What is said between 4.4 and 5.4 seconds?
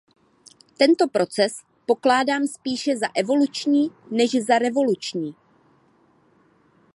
za revoluční.